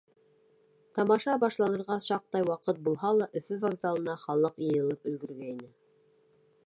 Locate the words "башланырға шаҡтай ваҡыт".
1.43-2.81